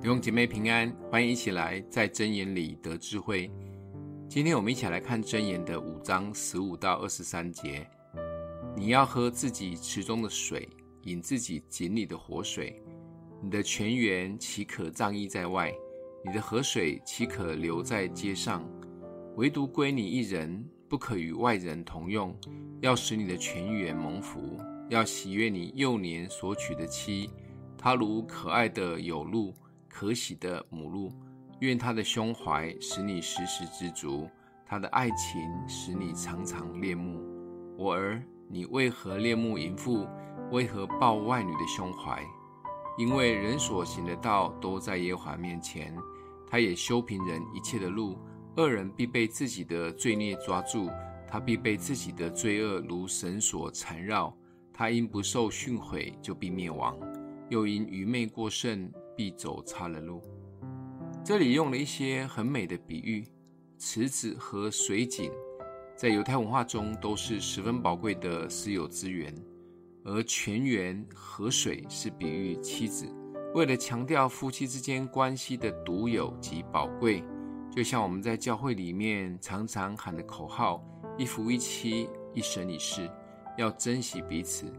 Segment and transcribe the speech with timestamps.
[0.00, 3.50] 弟兄姐妹平安，欢迎一起来在箴言里得智慧。
[4.30, 7.86] 今天我们一起来看箴言的五章十五到二十三节。
[8.74, 10.66] 你要喝自己池中的水，
[11.02, 12.82] 饮自己井里的活水。
[13.42, 15.70] 你的泉源岂可仗义在外？
[16.24, 18.66] 你的河水岂可流在街上？
[19.36, 22.34] 唯独归你一人，不可与外人同用。
[22.80, 24.58] 要使你的泉源蒙福，
[24.88, 27.28] 要喜悦你幼年所娶的妻。
[27.76, 29.52] 她如可爱的有鹿，
[29.90, 31.12] 可喜的母鹿。
[31.58, 34.26] 愿她的胸怀使你时时知足，
[34.64, 37.20] 她的爱情使你常常恋慕。
[37.76, 40.06] 我儿，你为何恋慕淫妇？
[40.50, 42.24] 为何抱外女的胸怀？
[42.96, 45.94] 因为人所行的道都在耶和华面前，
[46.48, 48.18] 他也修平人一切的路。
[48.56, 50.90] 恶人必被自己的罪孽抓住，
[51.26, 54.34] 他必被自己的罪恶如绳索缠绕。
[54.72, 56.98] 他因不受训诲，就必灭亡。
[57.48, 60.22] 又因愚昧过甚，必走差了路。
[61.22, 63.22] 这里用了一些很美的比喻，
[63.78, 65.30] 池子和水井，
[65.94, 69.34] 在犹太文化中都是十分宝贵的私有资源，
[70.04, 73.06] 而泉源河水是比喻妻子。
[73.54, 77.22] 为了强调夫妻之间关系的独有及宝贵，
[77.70, 80.82] 就像我们在教会里面常常喊的口号：
[81.18, 83.06] 一夫一妻，一生一世，
[83.58, 84.72] 要珍惜彼此。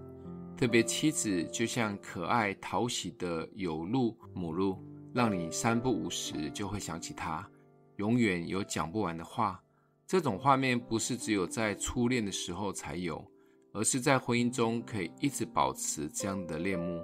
[0.62, 4.78] 特别妻子就像可爱讨喜的有鹿母鹿，
[5.12, 7.50] 让你三不五时就会想起她，
[7.96, 9.60] 永远有讲不完的话。
[10.06, 13.26] 这种画面不是只有在初恋的时候才有，
[13.74, 17.02] 而是在婚姻中可以一直保持这样的恋慕。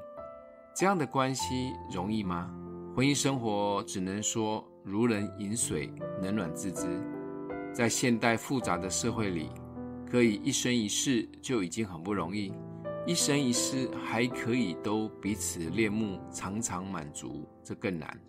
[0.76, 2.54] 这样的关系容易吗？
[2.96, 5.92] 婚姻生活只能说如人饮水，
[6.22, 6.86] 冷暖自知。
[7.74, 9.50] 在现代复杂的社会里，
[10.08, 12.54] 可以一生一世就已经很不容易。
[13.08, 18.20] 一生一世还可以都彼此恋慕，常常满足，这更难。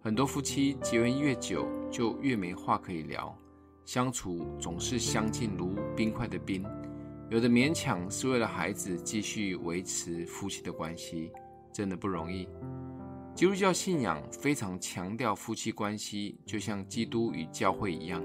[0.00, 3.36] 很多夫妻结婚越久，就越没话可以聊，
[3.84, 6.64] 相处总是相敬如冰块的冰。
[7.28, 11.30] 有的勉强是为了孩子继续维持夫妻的关系，
[11.70, 12.48] 真的不容易。
[13.34, 18.24] 基督教信仰非常强调夫妻关系，就像基督与教会一样，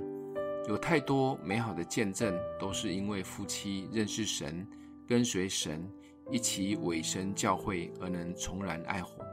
[0.69, 4.65] 有太多美好的见证，都是因为夫妻认识神。
[5.07, 5.87] 跟随神
[6.31, 9.23] 一起委身教会，而能重燃爱火。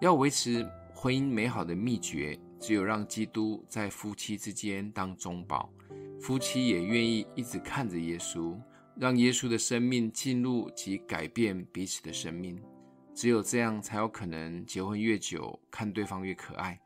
[0.00, 5.70] 要维持婚姻美好的秘诀，只有让基督在夫妻之间当中保，
[6.20, 8.58] 夫妻也愿意一直看着耶稣，
[8.96, 12.60] 让耶稣的生命进入及改变彼此的生命。
[13.14, 16.80] 只有这样，才有可能结婚越久，看对方越可爱。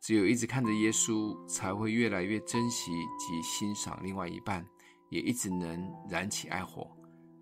[0.00, 4.64] 只有一直看着耶稣，才会越来越珍惜及欣赏另外一半，
[5.10, 6.90] 也一直能燃起爱火。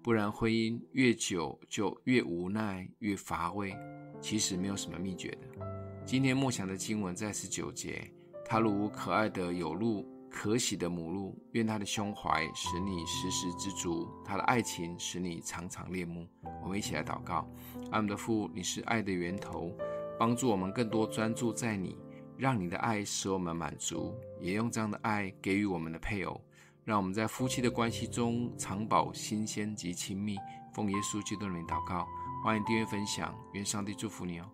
[0.04, 3.74] 不然，婚姻越久就越无奈、越乏味。
[4.20, 6.04] 其实没有什么秘诀的。
[6.04, 8.12] 今天默想的经文在十九节，
[8.44, 16.28] 他如可爱的有鹿，可喜的母鹿，愿他的胸怀使你时时知足，他的爱情使你常常恋慕。
[16.62, 17.50] 我们一起来祷告：
[17.90, 19.74] 爱我们的父，你是爱的源头，
[20.18, 21.96] 帮助我们更多专注在你，
[22.36, 26.38] 让你的爱使我们满足，也用这样的爱给予我们的配偶。
[26.84, 30.36] 让我们在夫妻的关系中常保新鲜及亲密。
[30.74, 32.06] 奉耶稣基督的名祷告，
[32.44, 34.44] 欢迎订阅分享，愿上帝祝福你哦。